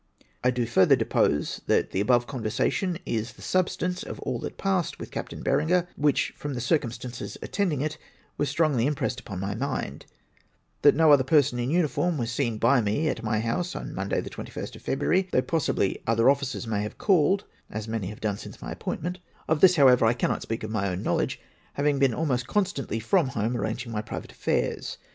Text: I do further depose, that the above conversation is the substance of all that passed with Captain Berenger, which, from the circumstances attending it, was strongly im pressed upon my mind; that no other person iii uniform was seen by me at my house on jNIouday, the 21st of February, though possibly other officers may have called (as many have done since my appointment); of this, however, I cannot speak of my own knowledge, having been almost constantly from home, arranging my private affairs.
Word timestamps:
I 0.43 0.49
do 0.49 0.65
further 0.65 0.95
depose, 0.95 1.61
that 1.67 1.91
the 1.91 1.99
above 2.01 2.25
conversation 2.25 2.97
is 3.05 3.33
the 3.33 3.43
substance 3.43 4.01
of 4.01 4.19
all 4.21 4.39
that 4.39 4.57
passed 4.57 4.97
with 4.97 5.11
Captain 5.11 5.43
Berenger, 5.43 5.87
which, 5.95 6.33
from 6.35 6.55
the 6.55 6.59
circumstances 6.59 7.37
attending 7.43 7.81
it, 7.81 7.99
was 8.35 8.49
strongly 8.49 8.87
im 8.87 8.95
pressed 8.95 9.19
upon 9.19 9.39
my 9.39 9.53
mind; 9.53 10.07
that 10.81 10.95
no 10.95 11.11
other 11.11 11.23
person 11.23 11.59
iii 11.59 11.67
uniform 11.67 12.17
was 12.17 12.31
seen 12.31 12.57
by 12.57 12.81
me 12.81 13.09
at 13.09 13.21
my 13.21 13.41
house 13.41 13.75
on 13.75 13.93
jNIouday, 13.93 14.23
the 14.23 14.31
21st 14.31 14.75
of 14.75 14.81
February, 14.81 15.29
though 15.31 15.43
possibly 15.43 16.01
other 16.07 16.31
officers 16.31 16.65
may 16.65 16.81
have 16.81 16.97
called 16.97 17.43
(as 17.69 17.87
many 17.87 18.07
have 18.07 18.21
done 18.21 18.37
since 18.39 18.59
my 18.59 18.71
appointment); 18.71 19.19
of 19.47 19.61
this, 19.61 19.75
however, 19.75 20.07
I 20.07 20.13
cannot 20.13 20.41
speak 20.41 20.63
of 20.63 20.71
my 20.71 20.89
own 20.89 21.03
knowledge, 21.03 21.39
having 21.73 21.99
been 21.99 22.15
almost 22.15 22.47
constantly 22.47 22.99
from 22.99 23.27
home, 23.27 23.55
arranging 23.55 23.91
my 23.91 24.01
private 24.01 24.31
affairs. 24.31 24.97